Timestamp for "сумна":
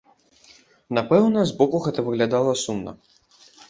2.67-3.01